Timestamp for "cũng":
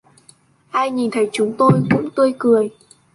1.89-2.09